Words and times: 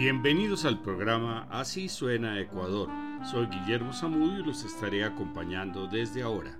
Bienvenidos 0.00 0.64
al 0.64 0.80
programa 0.80 1.46
Así 1.50 1.90
suena 1.90 2.40
Ecuador. 2.40 2.88
Soy 3.30 3.48
Guillermo 3.48 3.92
Zamudio 3.92 4.40
y 4.40 4.46
los 4.46 4.64
estaré 4.64 5.04
acompañando 5.04 5.88
desde 5.88 6.22
ahora. 6.22 6.58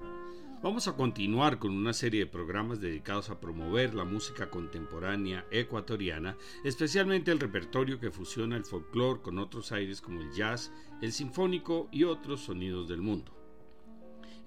Vamos 0.62 0.88
a 0.88 0.92
continuar 0.92 1.58
con 1.58 1.74
una 1.74 1.94
serie 1.94 2.20
de 2.20 2.30
programas 2.30 2.82
dedicados 2.82 3.30
a 3.30 3.40
promover 3.40 3.94
la 3.94 4.04
música 4.04 4.50
contemporánea 4.50 5.46
ecuatoriana, 5.50 6.36
especialmente 6.64 7.30
el 7.30 7.40
repertorio 7.40 7.98
que 7.98 8.10
fusiona 8.10 8.58
el 8.58 8.66
folclore 8.66 9.22
con 9.22 9.38
otros 9.38 9.72
aires 9.72 10.02
como 10.02 10.20
el 10.20 10.30
jazz, 10.32 10.70
el 11.00 11.10
sinfónico 11.10 11.88
y 11.90 12.04
otros 12.04 12.42
sonidos 12.42 12.88
del 12.88 13.00
mundo. 13.00 13.39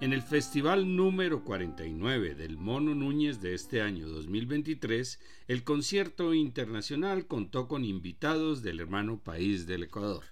En 0.02 0.11
el 0.11 0.21
festival 0.21 0.95
número 0.95 1.43
49 1.43 2.35
del 2.35 2.57
Mono 2.57 2.93
Núñez 2.93 3.39
de 3.41 3.53
este 3.53 3.81
año 3.81 4.09
2023, 4.09 5.19
el 5.47 5.63
concierto 5.63 6.33
internacional 6.33 7.25
contó 7.27 7.67
con 7.67 7.85
invitados 7.85 8.63
del 8.63 8.81
hermano 8.81 9.19
país 9.19 9.66
del 9.66 9.83
Ecuador. 9.83 10.25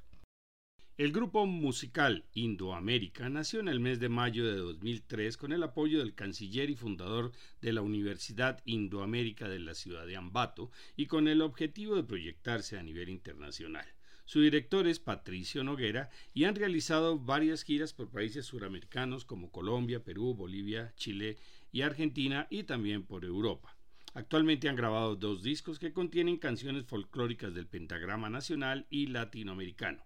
El 0.97 1.13
grupo 1.13 1.45
musical 1.45 2.25
Indoamérica 2.33 3.29
nació 3.29 3.59
en 3.61 3.69
el 3.69 3.79
mes 3.79 3.99
de 3.99 4.09
mayo 4.09 4.45
de 4.45 4.57
2003 4.57 5.37
con 5.37 5.53
el 5.53 5.63
apoyo 5.63 5.99
del 5.99 6.15
canciller 6.15 6.69
y 6.69 6.75
fundador 6.75 7.31
de 7.61 7.71
la 7.71 7.81
Universidad 7.81 8.61
Indoamérica 8.65 9.47
de 9.47 9.59
la 9.59 9.73
ciudad 9.73 10.05
de 10.05 10.17
Ambato 10.17 10.69
y 10.97 11.05
con 11.05 11.27
el 11.27 11.41
objetivo 11.41 11.95
de 11.95 12.03
proyectarse 12.03 12.77
a 12.77 12.83
nivel 12.83 13.09
internacional. 13.09 13.87
Su 14.31 14.39
director 14.39 14.87
es 14.87 14.99
Patricio 14.99 15.61
Noguera 15.61 16.09
y 16.33 16.45
han 16.45 16.55
realizado 16.55 17.19
varias 17.19 17.63
giras 17.63 17.91
por 17.91 18.09
países 18.09 18.45
suramericanos 18.45 19.25
como 19.25 19.51
Colombia, 19.51 20.05
Perú, 20.05 20.33
Bolivia, 20.33 20.93
Chile 20.95 21.37
y 21.73 21.81
Argentina 21.81 22.47
y 22.49 22.63
también 22.63 23.03
por 23.03 23.25
Europa. 23.25 23.75
Actualmente 24.13 24.69
han 24.69 24.77
grabado 24.77 25.17
dos 25.17 25.43
discos 25.43 25.79
que 25.79 25.91
contienen 25.91 26.37
canciones 26.37 26.85
folclóricas 26.85 27.53
del 27.53 27.67
pentagrama 27.67 28.29
nacional 28.29 28.87
y 28.89 29.07
latinoamericano. 29.07 30.01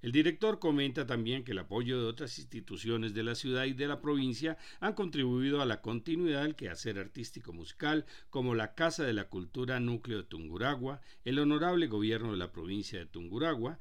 El 0.00 0.12
director 0.12 0.60
comenta 0.60 1.06
también 1.06 1.42
que 1.42 1.50
el 1.50 1.58
apoyo 1.58 2.00
de 2.00 2.06
otras 2.06 2.38
instituciones 2.38 3.14
de 3.14 3.24
la 3.24 3.34
ciudad 3.34 3.64
y 3.64 3.72
de 3.72 3.88
la 3.88 4.00
provincia 4.00 4.56
han 4.78 4.94
contribuido 4.94 5.60
a 5.60 5.66
la 5.66 5.80
continuidad 5.80 6.42
del 6.42 6.54
quehacer 6.54 6.98
artístico 6.98 7.52
musical, 7.52 8.06
como 8.30 8.54
la 8.54 8.74
Casa 8.74 9.04
de 9.04 9.12
la 9.12 9.28
Cultura 9.28 9.80
Núcleo 9.80 10.18
de 10.18 10.24
Tunguragua, 10.28 11.00
el 11.24 11.40
Honorable 11.40 11.88
Gobierno 11.88 12.30
de 12.30 12.38
la 12.38 12.52
provincia 12.52 12.98
de 13.00 13.06
Tunguragua, 13.06 13.80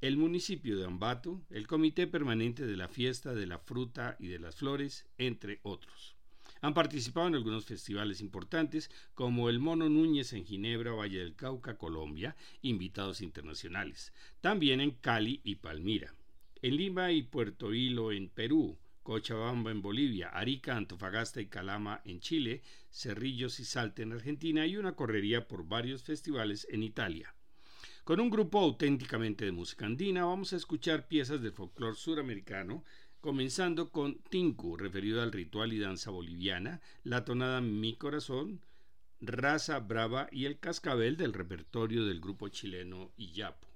el 0.00 0.16
municipio 0.16 0.76
de 0.76 0.84
Ambato, 0.84 1.40
el 1.48 1.68
Comité 1.68 2.08
Permanente 2.08 2.66
de 2.66 2.76
la 2.76 2.88
Fiesta 2.88 3.32
de 3.32 3.46
la 3.46 3.60
Fruta 3.60 4.16
y 4.18 4.26
de 4.26 4.40
las 4.40 4.56
Flores, 4.56 5.06
entre 5.16 5.60
otros. 5.62 6.16
Han 6.62 6.74
participado 6.74 7.26
en 7.26 7.34
algunos 7.34 7.66
festivales 7.66 8.20
importantes 8.20 8.88
como 9.14 9.48
el 9.48 9.58
Mono 9.58 9.88
Núñez 9.88 10.32
en 10.32 10.44
Ginebra, 10.44 10.92
Valle 10.92 11.18
del 11.18 11.34
Cauca, 11.34 11.76
Colombia, 11.76 12.36
invitados 12.62 13.20
internacionales. 13.20 14.12
También 14.40 14.80
en 14.80 14.92
Cali 14.92 15.40
y 15.42 15.56
Palmira. 15.56 16.14
En 16.62 16.76
Lima 16.76 17.10
y 17.10 17.22
Puerto 17.22 17.74
Hilo 17.74 18.12
en 18.12 18.28
Perú, 18.28 18.78
Cochabamba 19.02 19.72
en 19.72 19.82
Bolivia, 19.82 20.28
Arica, 20.28 20.76
Antofagasta 20.76 21.40
y 21.40 21.46
Calama 21.46 22.00
en 22.04 22.20
Chile, 22.20 22.62
Cerrillos 22.90 23.58
y 23.58 23.64
Salta 23.64 24.02
en 24.02 24.12
Argentina 24.12 24.64
y 24.64 24.76
una 24.76 24.94
correría 24.94 25.48
por 25.48 25.66
varios 25.66 26.04
festivales 26.04 26.68
en 26.70 26.84
Italia. 26.84 27.34
Con 28.04 28.20
un 28.20 28.30
grupo 28.30 28.60
auténticamente 28.60 29.44
de 29.44 29.52
música 29.52 29.86
andina 29.86 30.24
vamos 30.24 30.52
a 30.52 30.56
escuchar 30.56 31.08
piezas 31.08 31.40
de 31.42 31.50
folclore 31.50 31.96
suramericano 31.96 32.84
comenzando 33.22 33.90
con 33.90 34.18
Tinku, 34.28 34.76
referido 34.76 35.22
al 35.22 35.32
ritual 35.32 35.72
y 35.72 35.78
danza 35.78 36.10
boliviana, 36.10 36.82
la 37.04 37.24
tonada 37.24 37.60
Mi 37.60 37.94
Corazón, 37.96 38.60
Raza 39.20 39.78
Brava 39.78 40.28
y 40.32 40.44
el 40.46 40.58
cascabel 40.58 41.16
del 41.16 41.32
repertorio 41.32 42.04
del 42.04 42.20
grupo 42.20 42.48
chileno 42.48 43.12
Iyapo. 43.16 43.68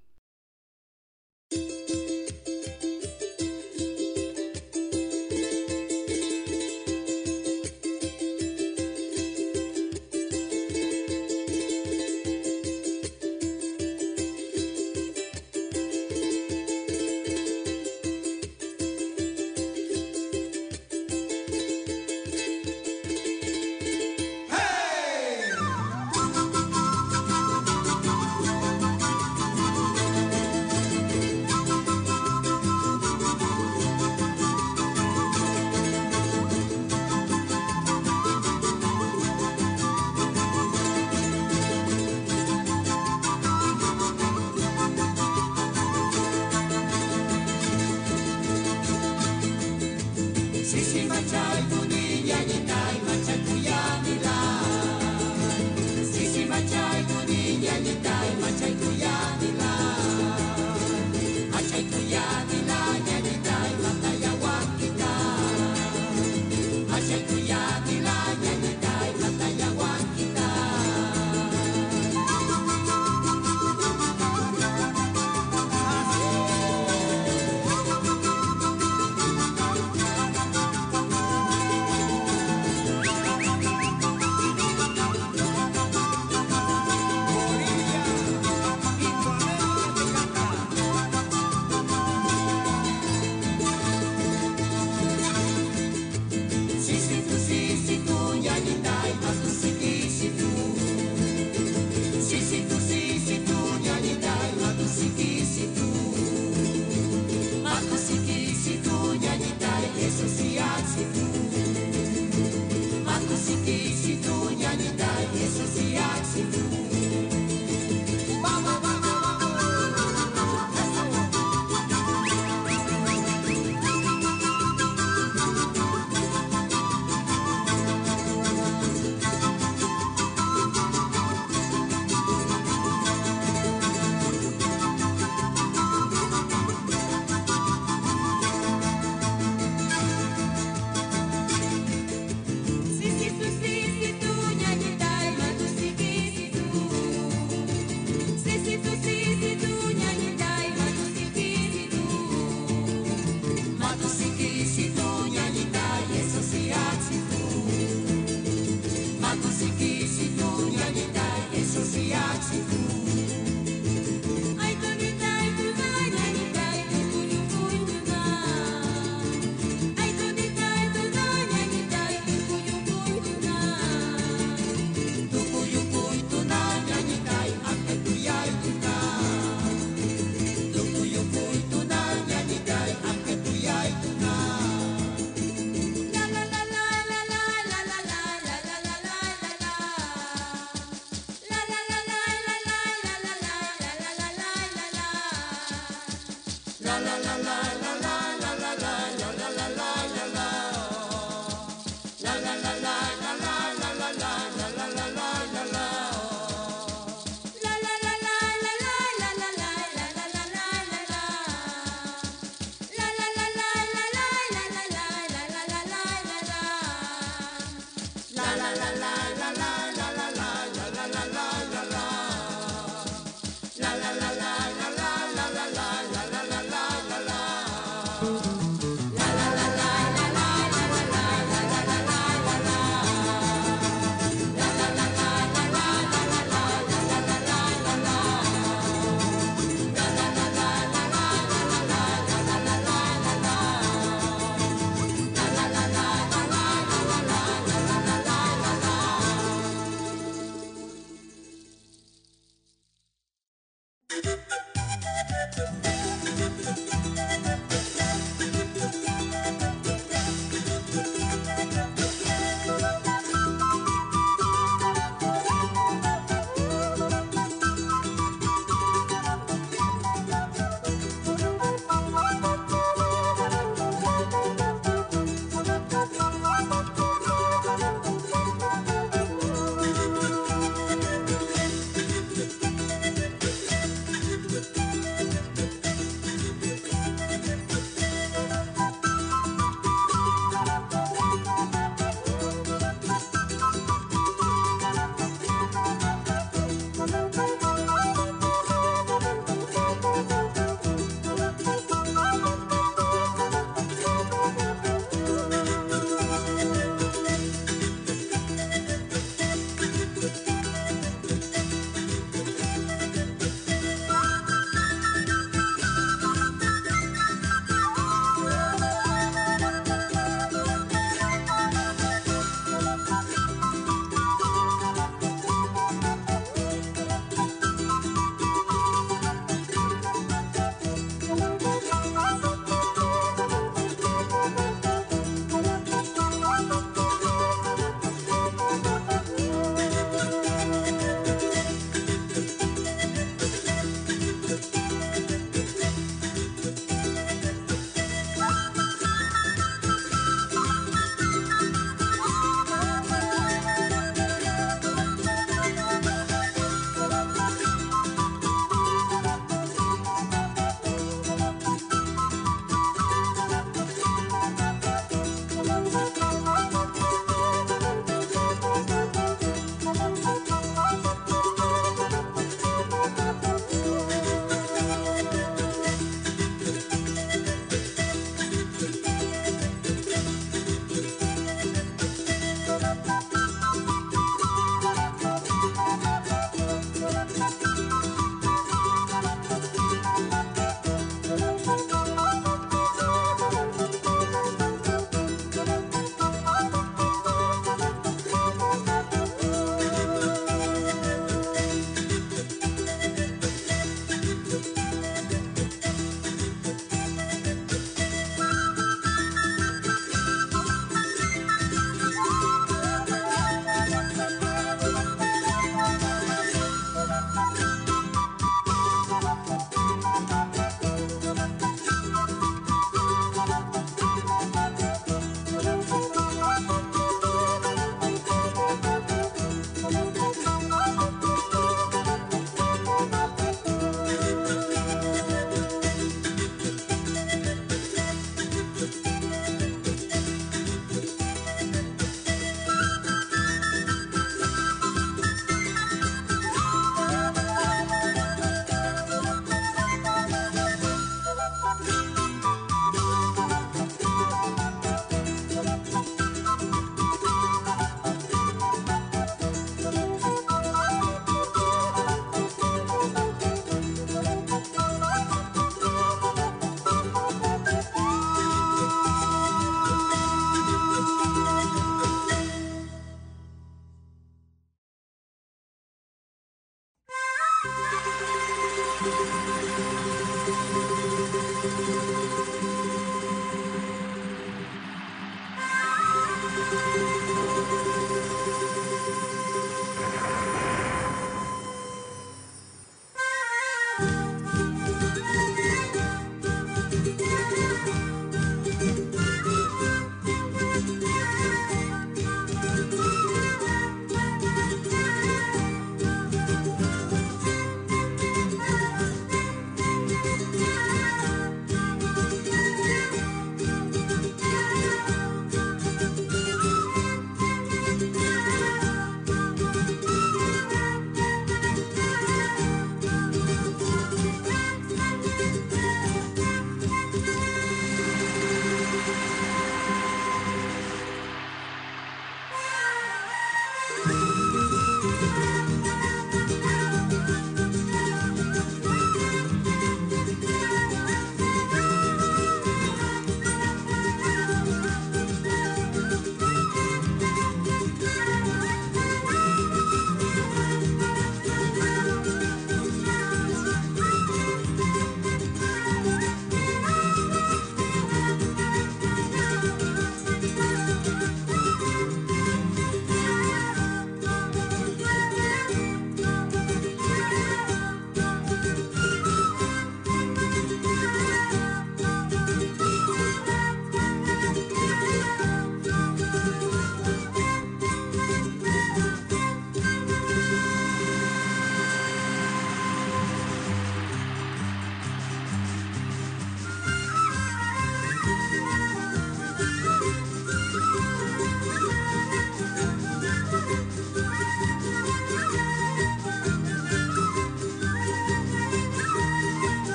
La 196.86 197.00
la 197.00 197.18
la 197.18 197.36
la 197.80 197.85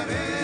cascabel 0.00 0.39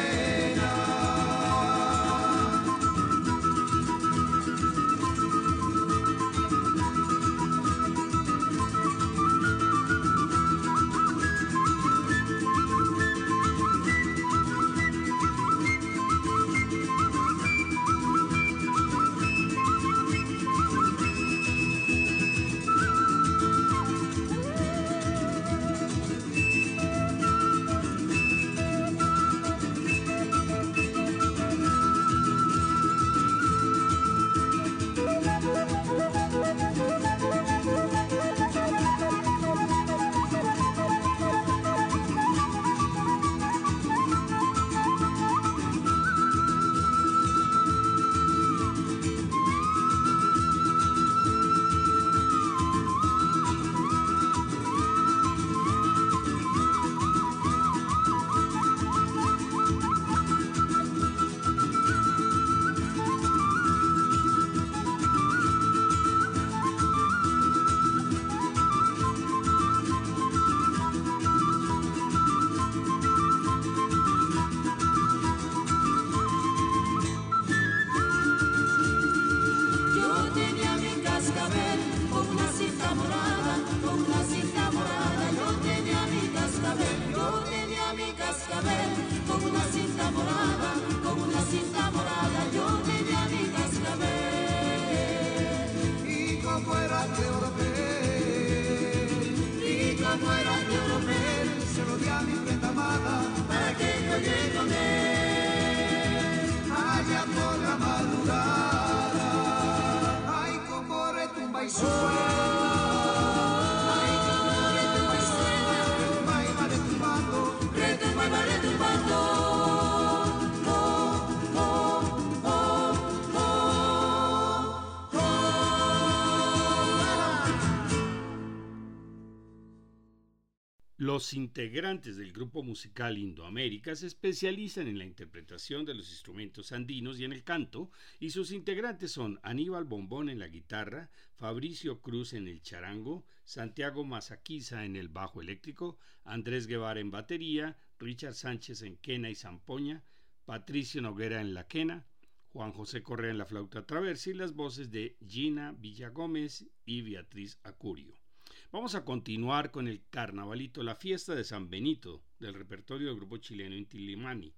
Los 131.16 131.32
integrantes 131.32 132.18
del 132.18 132.30
grupo 132.30 132.62
musical 132.62 133.16
Indoamérica 133.16 133.96
se 133.96 134.06
especializan 134.06 134.87
en 134.87 134.99
la 134.99 135.06
interpretación 135.06 135.87
de 135.87 135.94
los 135.94 136.11
instrumentos 136.11 136.73
andinos 136.73 137.18
y 137.18 137.25
en 137.25 137.32
el 137.32 137.42
canto, 137.42 137.90
y 138.20 138.28
sus 138.28 138.52
integrantes 138.52 139.12
son 139.12 139.40
Aníbal 139.42 139.85
Bombón 139.85 140.28
en 140.28 140.38
la 140.38 140.49
guitarra, 140.49 141.11
Fabricio 141.32 142.02
Cruz 142.02 142.35
en 142.35 142.49
el 142.49 142.61
charango, 142.61 143.25
Santiago 143.44 144.04
Mazaquiza 144.04 144.85
en 144.85 144.94
el 144.94 145.08
bajo 145.08 145.40
eléctrico, 145.40 145.96
Andrés 146.23 146.66
Guevara 146.66 147.00
en 147.00 147.11
batería, 147.11 147.78
Richard 147.99 148.35
Sánchez 148.35 148.82
en 148.82 148.99
quena 148.99 149.30
y 149.30 149.37
zampoña, 149.37 150.04
Patricio 150.44 151.00
Noguera 151.00 151.40
en 151.40 151.54
la 151.54 151.66
quena, 151.66 152.04
Juan 152.52 152.73
José 152.73 153.02
Correa 153.02 153.30
en 153.30 153.38
la 153.38 153.47
flauta 153.47 153.86
traversa 153.86 154.28
y 154.28 154.34
las 154.34 154.52
voces 154.52 154.91
de 154.91 155.17
Gina 155.26 155.73
Villagómez 155.73 156.67
y 156.84 157.00
Beatriz 157.00 157.58
Acurio. 157.62 158.25
Vamos 158.73 158.97
a 158.97 159.05
continuar 159.05 159.71
con 159.71 159.87
el 159.87 160.05
carnavalito, 160.11 160.83
la 160.83 160.97
fiesta 160.97 161.35
de 161.35 161.45
San 161.45 161.71
Benito, 161.71 162.25
del 162.41 162.52
repertorio 162.52 163.09
del 163.09 163.17
grupo 163.17 163.37
chileno 163.37 163.76
Intilimani, 163.76 164.52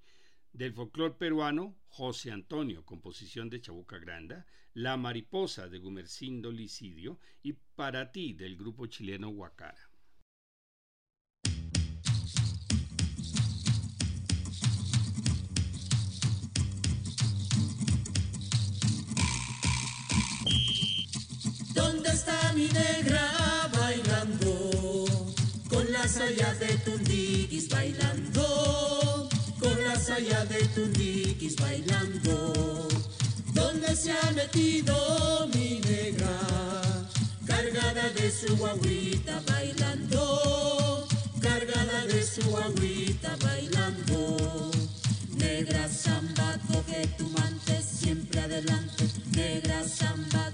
del 0.51 0.73
folclor 0.73 1.19
peruano 1.19 1.77
José 1.89 2.33
Antonio, 2.33 2.85
composición 2.87 3.51
de 3.51 3.61
Chabuca 3.61 3.99
Granda, 3.99 4.47
La 4.73 4.97
Mariposa 4.97 5.69
de 5.69 5.79
Gumercindo 5.79 6.51
Licidio 6.51 7.21
y 7.43 7.53
Para 7.53 8.11
ti 8.11 8.33
del 8.33 8.57
grupo 8.57 8.87
chileno 8.87 9.29
Huacara. 9.29 9.91
¿Dónde 21.75 22.09
está 22.09 22.53
mi 22.55 22.67
negra 22.69 23.38
saya 26.19 26.53
de 26.55 26.77
Tundiguis 26.79 27.69
bailando, 27.69 29.29
con 29.61 29.85
la 29.85 29.95
saya 29.95 30.45
de 30.47 30.67
Tundiguis 30.75 31.55
bailando. 31.55 32.89
¿Dónde 33.55 33.95
se 33.95 34.11
ha 34.11 34.31
metido 34.33 35.49
mi 35.55 35.79
negra? 35.79 36.37
Cargada 37.47 38.11
de 38.11 38.33
su 38.33 38.57
guaguita 38.57 39.41
bailando, 39.47 41.07
cargada 41.41 42.05
de 42.07 42.27
su 42.27 42.43
guaguita 42.51 43.37
bailando. 43.45 44.73
Negra 45.37 45.89
samba, 45.89 46.59
coge 46.67 47.07
tu 47.17 47.29
mante 47.29 47.81
siempre 47.81 48.41
adelante. 48.41 49.05
Negra 49.37 49.85
samba, 49.85 50.51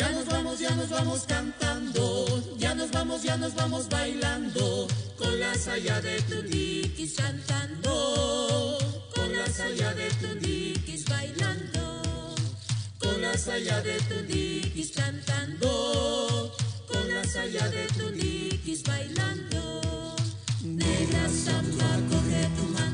Ya 0.00 0.08
nos 0.12 0.24
vamos, 0.24 0.58
ya 0.58 0.70
nos 0.70 0.88
vamos 0.88 1.24
cantando, 1.28 2.56
ya 2.56 2.74
nos 2.74 2.90
vamos, 2.90 3.22
ya 3.22 3.36
nos 3.36 3.54
vamos 3.54 3.86
bailando, 3.90 4.88
con 5.18 5.38
la 5.38 5.54
saya 5.54 6.00
de 6.00 6.22
tuniquis 6.22 7.16
cantando, 7.16 8.78
con 9.14 9.30
la 9.36 9.46
saya 9.46 9.92
de 9.92 10.08
tuniquis 10.22 11.04
bailando, 11.04 12.02
con 12.98 13.20
la 13.20 13.36
saya 13.36 13.82
de 13.82 14.00
tuniquis 14.08 14.90
cantando, 14.92 16.50
con 16.90 17.06
la 17.14 17.22
saya 17.22 17.68
de 17.68 17.86
tuniquis 17.88 18.82
bailando. 18.84 20.16
Negra 20.64 21.28
samba, 21.28 21.90
coge 22.08 22.48
tu 22.56 22.64
mante 22.72 22.89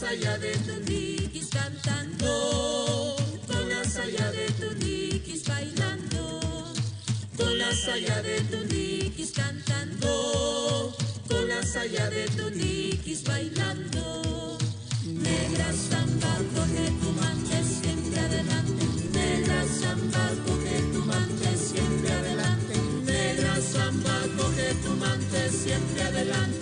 con 0.00 0.08
la 0.08 0.16
saya 0.16 0.38
de 0.38 0.52
tuniquis 0.56 1.48
cantando, 1.50 3.16
con 3.46 3.68
la 3.68 3.84
saya 3.84 4.32
de 4.32 4.46
tuniquis 4.58 5.44
bailando, 5.46 6.40
con 7.36 7.58
la 7.58 7.70
saya 7.72 8.22
de 8.22 8.40
tuniquis 8.40 9.32
cantando, 9.32 10.96
con 11.28 11.48
la 11.48 11.62
saya 11.62 12.08
de 12.08 12.26
tuniquis 12.28 13.24
bailando. 13.24 14.58
Negra 15.04 15.70
samba, 15.72 16.34
coge 16.54 16.90
tu 17.00 17.10
mante 17.20 17.62
siempre 17.62 18.20
adelante, 18.20 18.86
negra 19.12 19.66
samba, 19.66 20.30
coge 20.46 20.80
tu 20.92 21.04
mante 21.04 21.56
siempre 21.56 22.10
adelante, 22.10 22.74
negra 23.04 23.60
samba, 23.60 24.16
coge 24.38 24.74
tu 24.82 24.96
mante 24.96 25.50
siempre 25.50 26.02
adelante, 26.02 26.59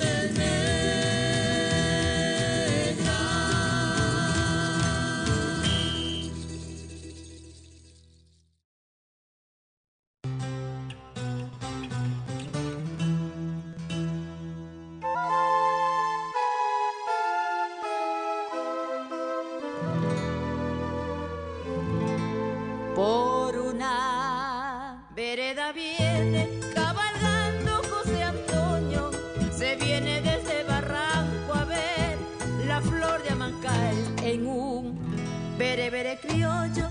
berebere 35.69 36.19
criollo, 36.19 36.88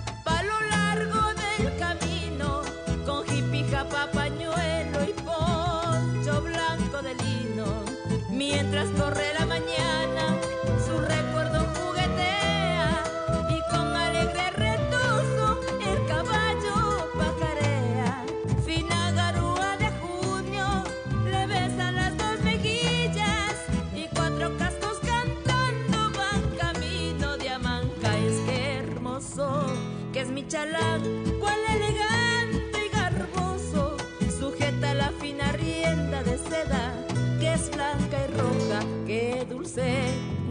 chalán, 30.77 31.01
cual 31.39 31.59
elegante 31.69 32.85
y 32.85 32.89
garboso, 32.89 33.97
sujeta 34.39 34.93
la 34.93 35.11
fina 35.19 35.51
rienda 35.53 36.23
de 36.23 36.37
seda 36.37 36.93
que 37.39 37.53
es 37.53 37.69
blanca 37.71 38.17
y 38.27 38.31
roja, 38.37 38.79
que 39.05 39.45
dulce 39.49 39.97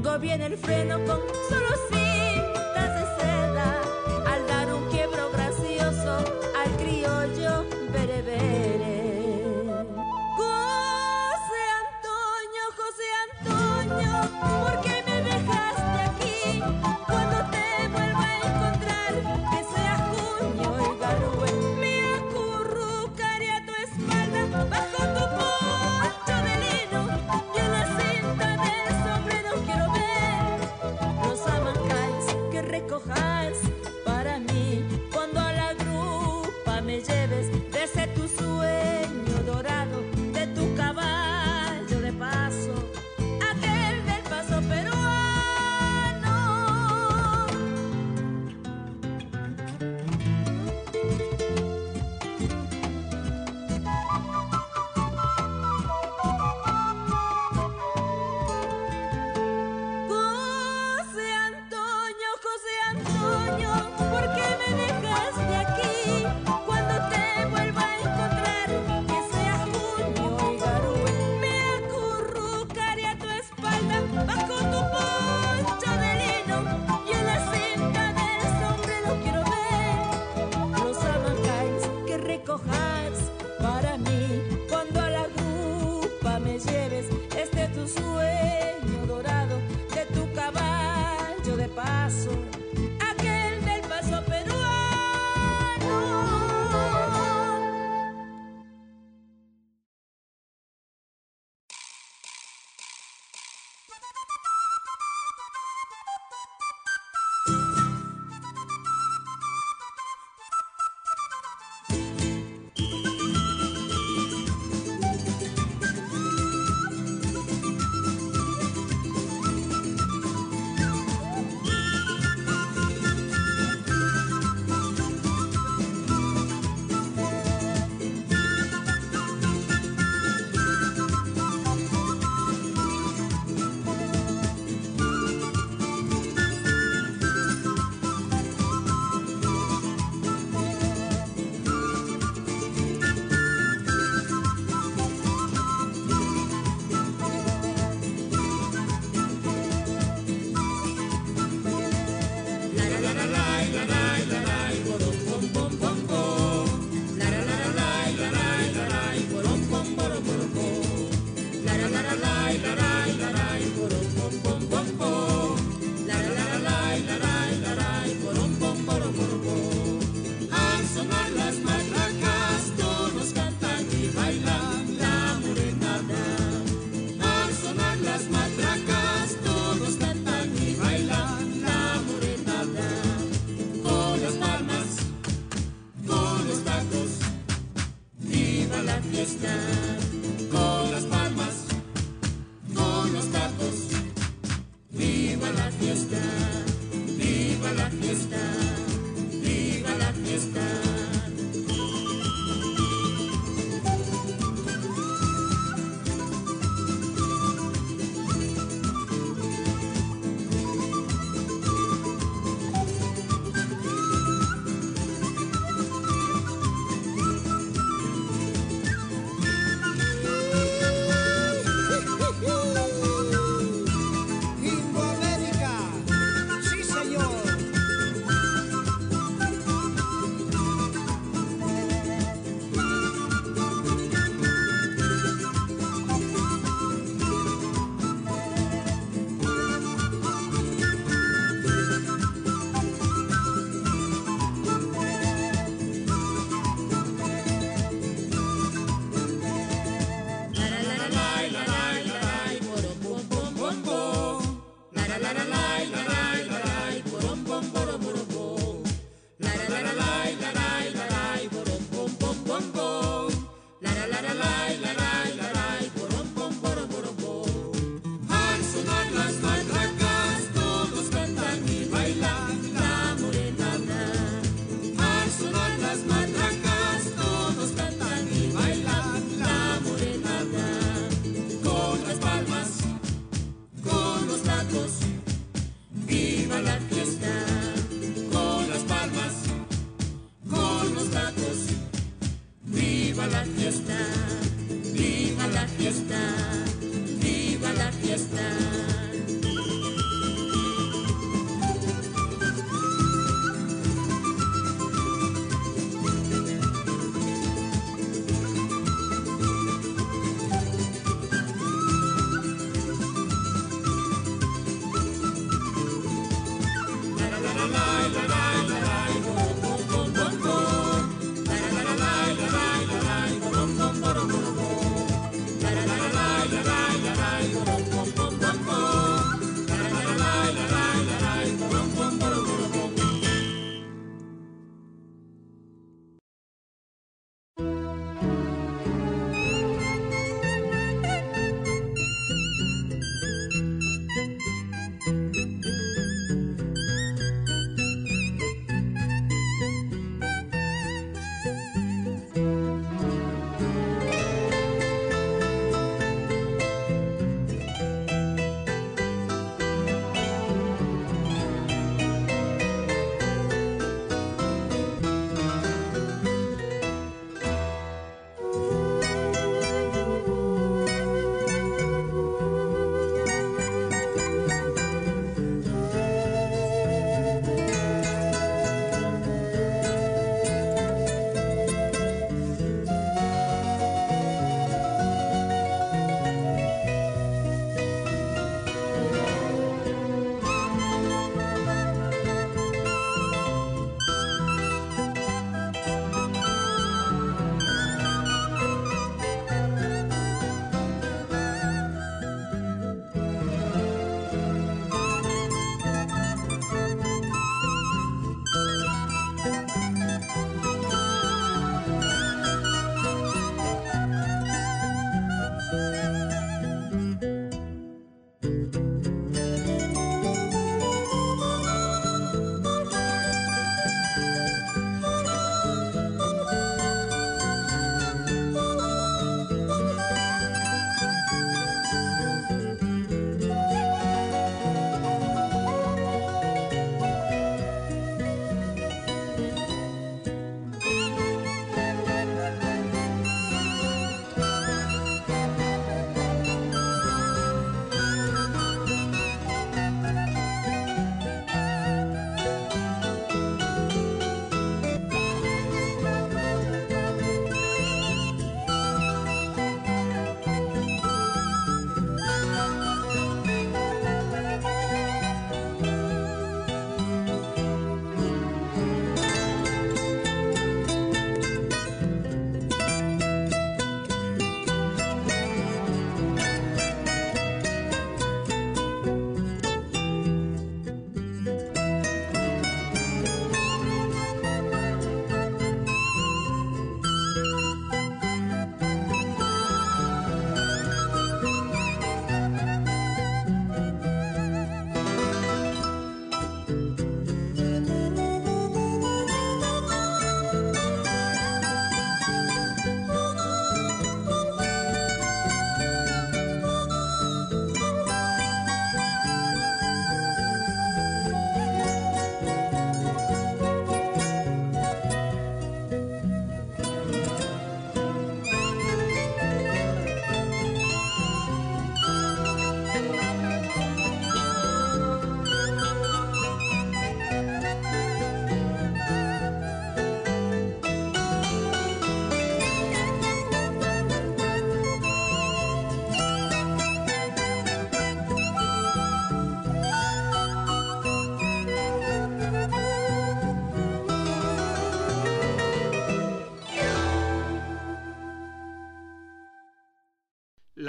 gobierna 0.02 0.46
el 0.46 0.56
freno 0.56 0.98
con 1.04 1.20
solo 1.48 1.68
cintas 1.90 2.94
de 2.94 3.22
seda 3.22 3.82
al 4.26 4.46
dar 4.46 4.72
un 4.74 4.88
quiebro 4.90 5.30
gracioso 5.32 6.18
al 6.62 6.76
criollo 6.76 7.65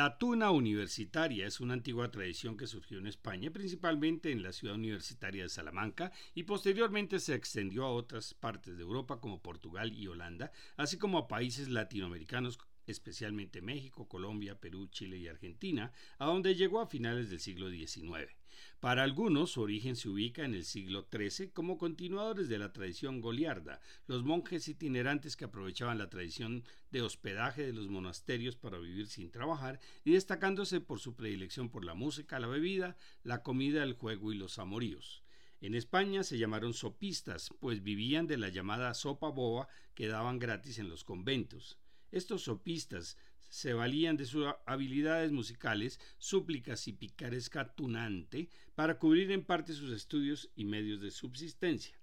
La 0.07 0.17
tuna 0.17 0.51
universitaria 0.51 1.45
es 1.45 1.59
una 1.59 1.73
antigua 1.73 2.09
tradición 2.09 2.55
que 2.55 2.65
surgió 2.65 2.97
en 2.97 3.07
España, 3.07 3.51
principalmente 3.51 4.31
en 4.31 4.41
la 4.41 4.53
ciudad 4.53 4.75
universitaria 4.75 5.43
de 5.43 5.49
Salamanca, 5.49 6.13
y 6.33 6.43
posteriormente 6.43 7.19
se 7.19 7.35
extendió 7.35 7.83
a 7.83 7.91
otras 7.91 8.33
partes 8.33 8.77
de 8.77 8.83
Europa 8.83 9.19
como 9.19 9.41
Portugal 9.41 9.91
y 9.91 10.07
Holanda, 10.07 10.53
así 10.77 10.97
como 10.97 11.17
a 11.17 11.27
países 11.27 11.67
latinoamericanos 11.67 12.57
especialmente 12.85 13.61
México, 13.61 14.07
Colombia, 14.07 14.61
Perú, 14.61 14.87
Chile 14.87 15.17
y 15.17 15.27
Argentina, 15.27 15.91
a 16.19 16.27
donde 16.27 16.55
llegó 16.55 16.79
a 16.79 16.87
finales 16.87 17.29
del 17.29 17.41
siglo 17.41 17.69
XIX. 17.69 18.33
Para 18.79 19.01
algunos, 19.01 19.51
su 19.51 19.61
origen 19.61 19.95
se 19.95 20.07
ubica 20.07 20.45
en 20.45 20.53
el 20.53 20.63
siglo 20.63 21.07
XIII 21.11 21.49
como 21.49 21.79
continuadores 21.79 22.47
de 22.47 22.59
la 22.59 22.73
tradición 22.73 23.21
goliarda, 23.21 23.81
los 24.05 24.23
monjes 24.23 24.67
itinerantes 24.67 25.35
que 25.35 25.45
aprovechaban 25.45 25.97
la 25.97 26.11
tradición 26.11 26.63
de 26.91 27.01
hospedaje 27.01 27.65
de 27.65 27.73
los 27.73 27.87
monasterios 27.87 28.55
para 28.55 28.77
vivir 28.77 29.07
sin 29.07 29.31
trabajar 29.31 29.79
y 30.03 30.11
destacándose 30.11 30.79
por 30.79 30.99
su 30.99 31.15
predilección 31.15 31.69
por 31.69 31.85
la 31.85 31.95
música, 31.95 32.39
la 32.39 32.45
bebida, 32.45 32.97
la 33.23 33.41
comida, 33.41 33.81
el 33.81 33.93
juego 33.93 34.31
y 34.31 34.37
los 34.37 34.59
amoríos. 34.59 35.23
En 35.59 35.73
España 35.73 36.21
se 36.21 36.37
llamaron 36.37 36.75
sopistas, 36.75 37.49
pues 37.59 37.81
vivían 37.81 38.27
de 38.27 38.37
la 38.37 38.49
llamada 38.49 38.93
sopa 38.93 39.29
boba 39.29 39.67
que 39.95 40.07
daban 40.07 40.37
gratis 40.37 40.77
en 40.77 40.87
los 40.87 41.03
conventos. 41.03 41.79
Estos 42.11 42.43
sopistas 42.43 43.17
se 43.49 43.73
valían 43.73 44.17
de 44.17 44.25
sus 44.25 44.45
habilidades 44.65 45.31
musicales, 45.31 45.99
súplicas 46.17 46.87
y 46.87 46.93
picaresca 46.93 47.73
tunante 47.73 48.49
para 48.75 48.99
cubrir 48.99 49.31
en 49.31 49.43
parte 49.43 49.73
sus 49.73 49.91
estudios 49.91 50.49
y 50.55 50.65
medios 50.65 51.01
de 51.01 51.11
subsistencia. 51.11 51.97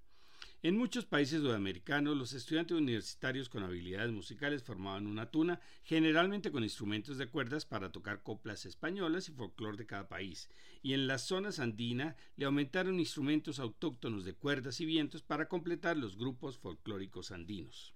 En 0.64 0.78
muchos 0.78 1.04
países 1.04 1.42
sudamericanos, 1.42 2.16
los 2.16 2.33
estudiantes 2.33 2.76
universitarios 2.76 3.50
con 3.50 3.62
habilidades 3.62 4.11
musicales 4.12 4.62
formaban 4.62 5.07
una 5.07 5.30
tuna, 5.30 5.61
generalmente 5.83 6.50
con 6.50 6.64
instrumentos 6.64 7.18
de 7.18 7.26
cuerdas 7.26 7.66
para 7.66 7.92
tocar 7.92 8.22
coplas 8.22 8.64
españolas 8.64 9.28
y 9.28 9.33
folclore 9.33 9.76
de 9.76 9.85
cada 9.85 10.09
país, 10.09 10.48
y 10.83 10.94
en 10.94 11.07
las 11.07 11.26
zonas 11.26 11.61
andinas 11.61 12.16
le 12.37 12.46
aumentaron 12.46 12.98
instrumentos 12.98 13.59
autóctonos 13.59 14.24
de 14.24 14.35
cuerdas 14.35 14.80
y 14.80 14.87
vientos 14.87 15.22
para 15.22 15.48
completar 15.48 15.98
los 15.98 16.16
grupos 16.16 16.57
folclóricos 16.57 17.30
andinos. 17.30 17.93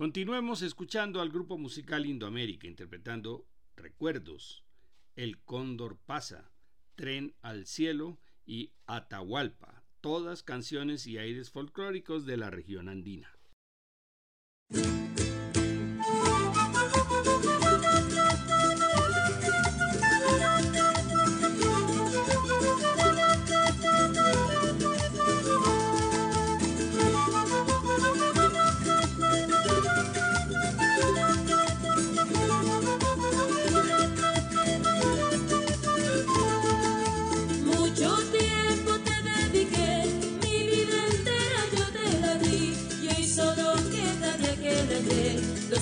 Continuemos 0.00 0.62
escuchando 0.62 1.20
al 1.20 1.28
grupo 1.28 1.58
musical 1.58 2.06
Indoamérica 2.06 2.66
interpretando 2.66 3.46
Recuerdos, 3.76 4.64
El 5.14 5.42
Cóndor 5.42 5.98
pasa, 5.98 6.50
Tren 6.94 7.34
al 7.42 7.66
cielo 7.66 8.18
y 8.46 8.72
Atahualpa, 8.86 9.84
todas 10.00 10.42
canciones 10.42 11.06
y 11.06 11.18
aires 11.18 11.50
folclóricos 11.50 12.24
de 12.24 12.38
la 12.38 12.48
región 12.48 12.88
andina. 12.88 13.30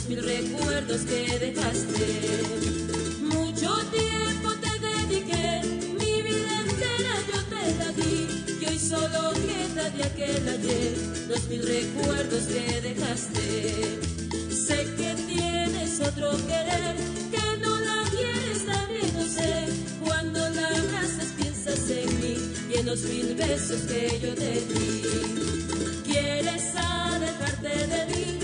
Mil 0.08 0.24
recuerdos 0.24 1.02
que 1.02 1.38
dejaste. 1.38 2.42
Mucho 3.20 3.76
tiempo 3.92 4.50
te 4.62 4.72
dediqué, 4.86 5.60
mi 6.00 6.22
vida 6.22 6.60
entera 6.64 7.14
yo 7.30 7.38
te 7.52 7.74
la 7.78 7.92
di. 7.92 8.56
Y 8.60 8.66
hoy 8.66 8.78
solo 8.78 9.32
queda 9.34 9.90
de 9.90 10.04
aquel 10.04 10.48
ayer 10.48 10.96
los 11.28 11.46
mil 11.48 11.62
recuerdos 11.62 12.44
que 12.44 12.80
dejaste. 12.80 13.98
Sé 14.50 14.86
que 14.96 15.14
tienes 15.26 16.00
otro 16.00 16.30
querer, 16.46 16.96
que 17.30 17.58
no 17.60 17.78
la 17.78 18.02
quieres 18.10 18.64
también, 18.64 19.12
no 19.14 19.24
sé. 19.24 19.66
Cuando 20.02 20.38
la 20.38 20.68
abrazas 20.68 21.32
piensas 21.36 21.90
en 21.90 22.20
mí 22.20 22.36
y 22.70 22.78
en 22.78 22.86
los 22.86 23.00
mil 23.02 23.34
besos 23.34 23.82
que 23.82 24.18
yo 24.22 24.34
te 24.34 24.52
di. 24.70 25.02
Quieres 26.04 26.74
alejarte 26.76 27.68
de 27.68 28.06
mí 28.06 28.37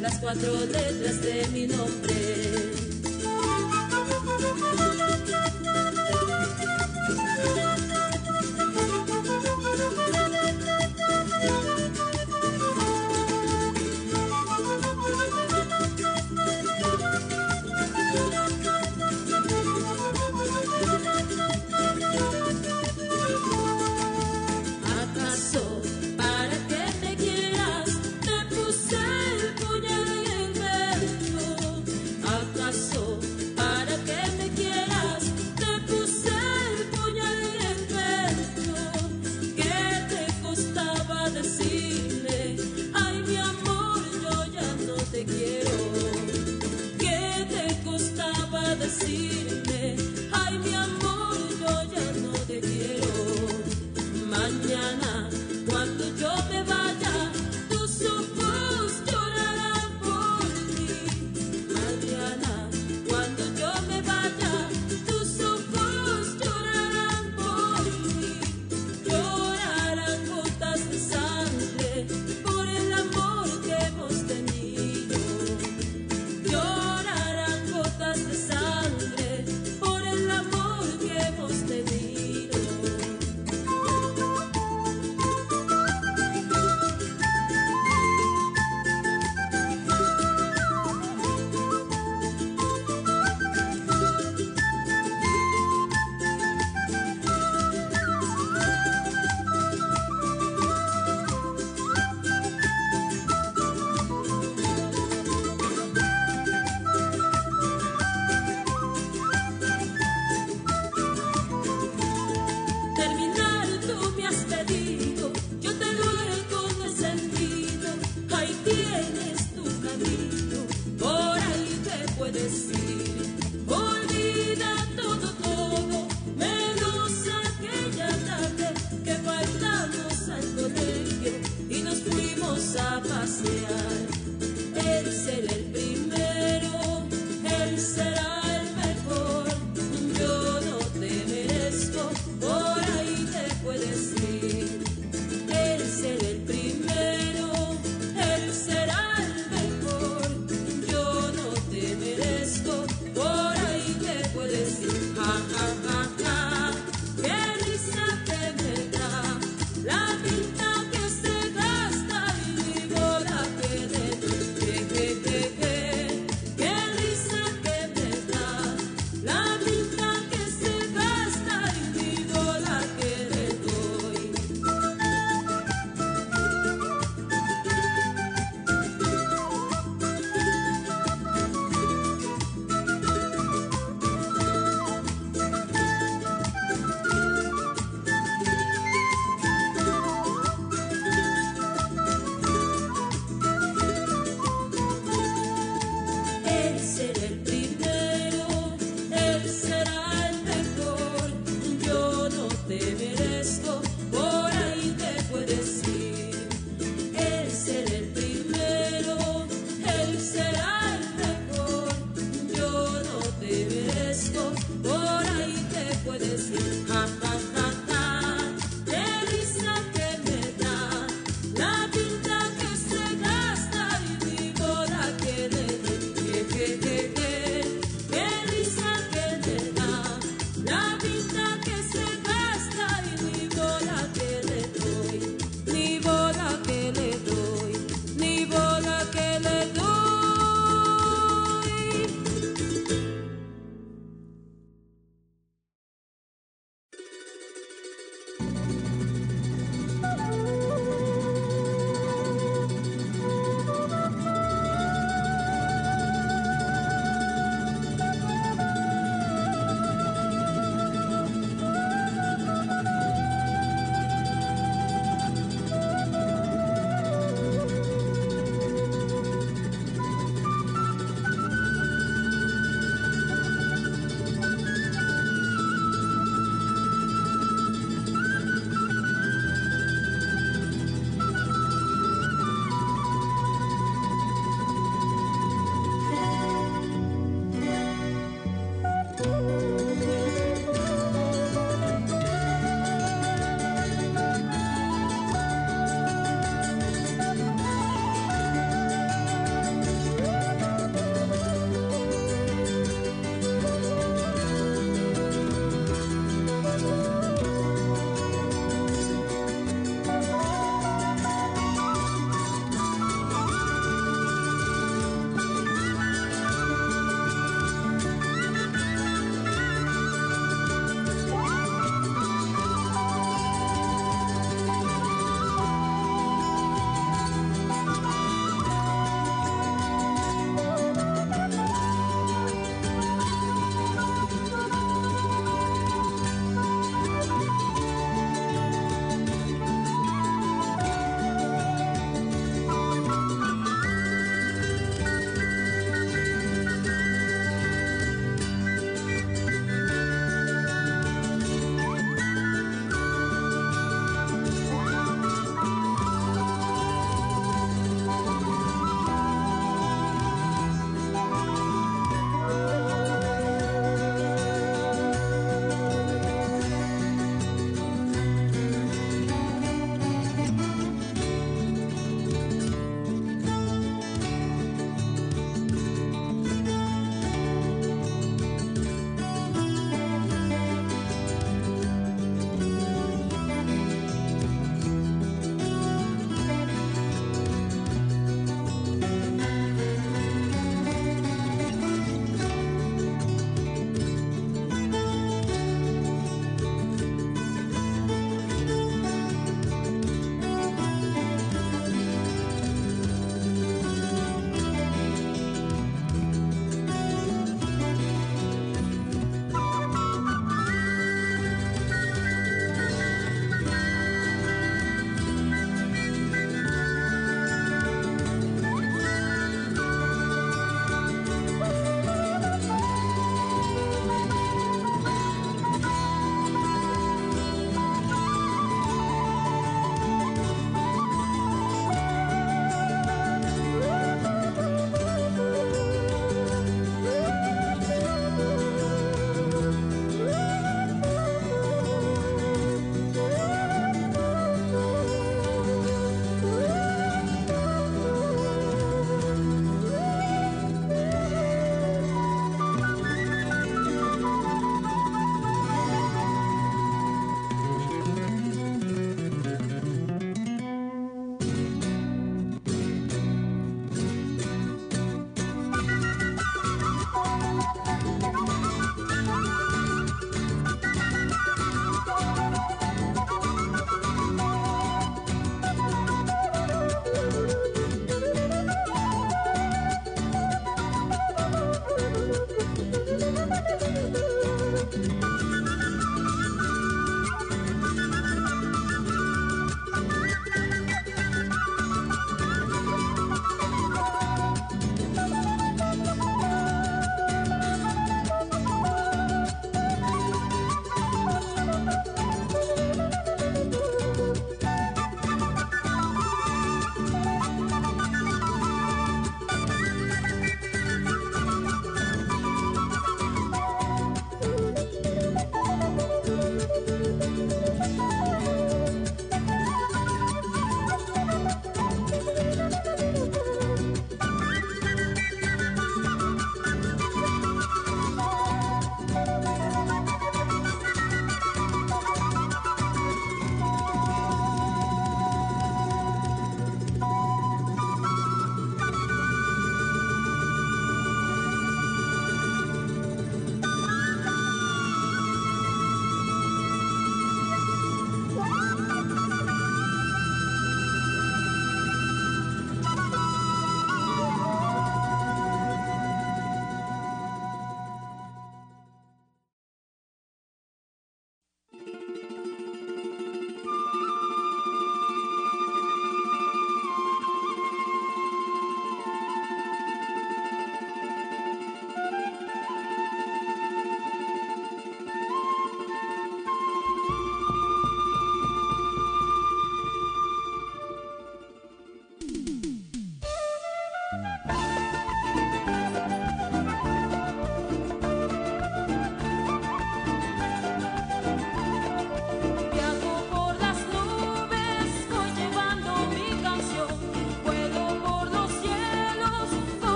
las 0.00 0.18
cuatro 0.18 0.52
letras 0.66 1.22
de 1.22 1.46
mi 1.52 1.66
nombre. 1.66 2.89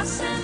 I 0.00 0.04
said. 0.04 0.39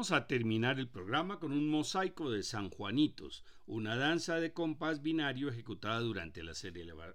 Vamos 0.00 0.12
a 0.12 0.26
terminar 0.26 0.78
el 0.78 0.88
programa 0.88 1.38
con 1.38 1.52
un 1.52 1.68
mosaico 1.68 2.30
de 2.30 2.42
San 2.42 2.70
Juanitos, 2.70 3.44
una 3.66 3.96
danza 3.96 4.36
de 4.36 4.54
compás 4.54 5.02
binario 5.02 5.50
ejecutada 5.50 6.00
durante 6.00 6.42
las 6.42 6.64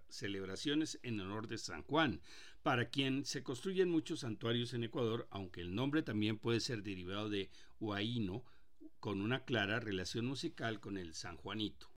celebraciones 0.10 1.00
en 1.02 1.20
honor 1.20 1.48
de 1.48 1.58
San 1.58 1.82
Juan, 1.82 2.22
para 2.62 2.92
quien 2.92 3.26
se 3.26 3.42
construyen 3.42 3.90
muchos 3.90 4.20
santuarios 4.20 4.76
en 4.76 4.84
Ecuador, 4.84 5.28
aunque 5.32 5.62
el 5.62 5.74
nombre 5.74 6.04
también 6.04 6.38
puede 6.38 6.60
ser 6.60 6.84
derivado 6.84 7.28
de 7.28 7.50
Huaíno, 7.80 8.46
con 9.00 9.20
una 9.20 9.46
clara 9.46 9.80
relación 9.80 10.28
musical 10.28 10.80
con 10.80 11.00
el 11.00 11.16
San 11.16 11.38
Juanito. 11.38 11.90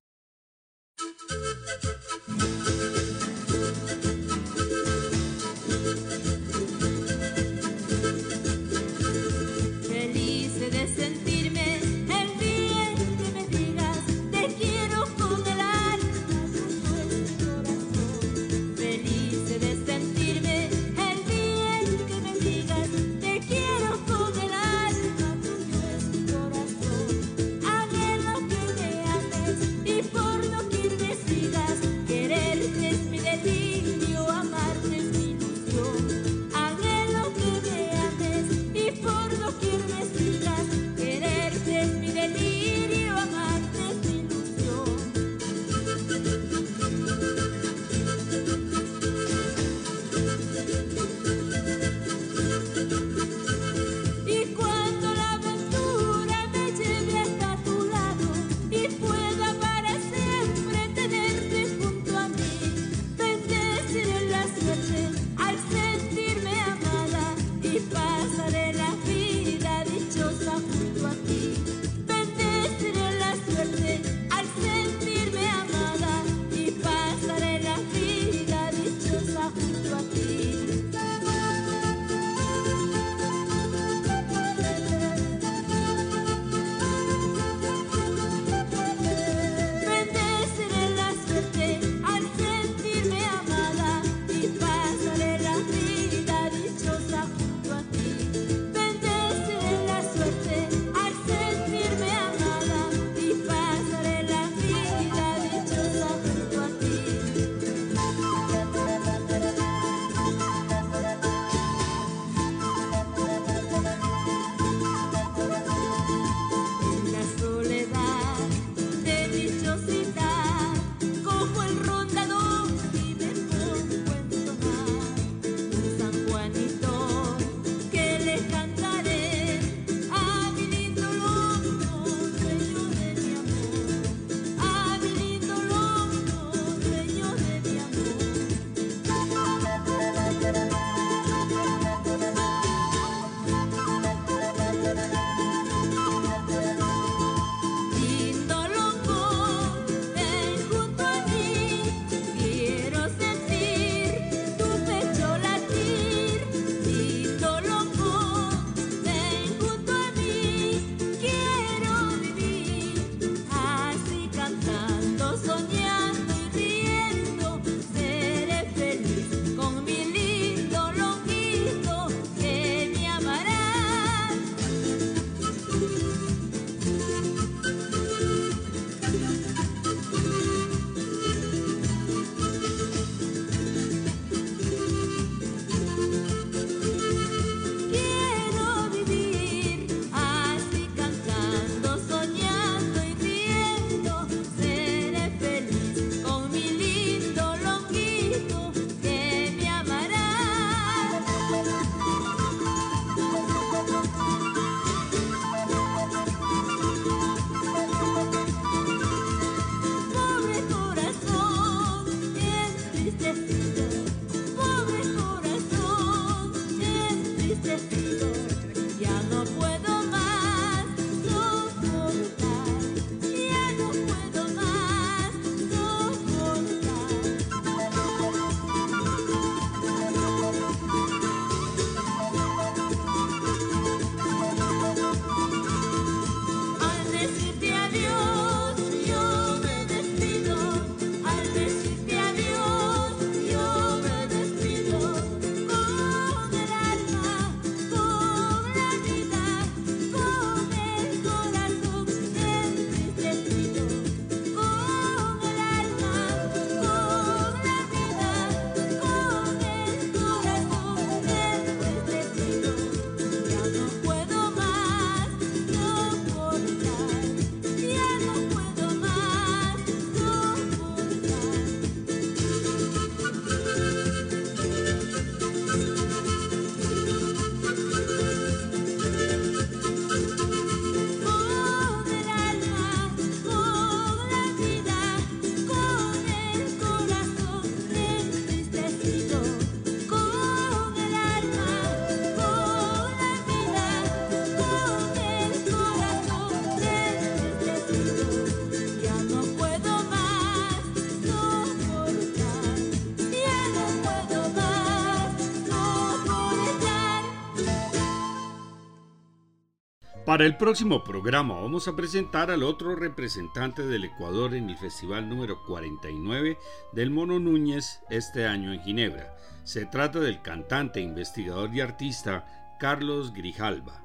Para 310.28 310.44
el 310.44 310.58
próximo 310.58 311.02
programa 311.04 311.58
vamos 311.58 311.88
a 311.88 311.96
presentar 311.96 312.50
al 312.50 312.62
otro 312.62 312.94
representante 312.94 313.86
del 313.86 314.04
Ecuador 314.04 314.54
en 314.54 314.68
el 314.68 314.76
festival 314.76 315.26
número 315.26 315.64
49 315.64 316.58
del 316.92 317.10
Mono 317.10 317.38
Núñez 317.38 318.00
este 318.10 318.46
año 318.46 318.74
en 318.74 318.82
Ginebra. 318.82 319.34
Se 319.64 319.86
trata 319.86 320.20
del 320.20 320.42
cantante, 320.42 321.00
investigador 321.00 321.74
y 321.74 321.80
artista 321.80 322.76
Carlos 322.78 323.32
Grijalva. 323.32 324.02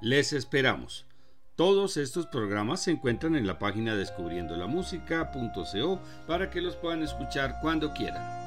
Les 0.00 0.32
esperamos. 0.32 1.04
Todos 1.56 1.98
estos 1.98 2.24
programas 2.24 2.80
se 2.80 2.92
encuentran 2.92 3.36
en 3.36 3.46
la 3.46 3.58
página 3.58 3.94
descubriendolamusica.co 3.96 6.00
para 6.26 6.48
que 6.48 6.62
los 6.62 6.74
puedan 6.76 7.02
escuchar 7.02 7.56
cuando 7.60 7.92
quieran. 7.92 8.45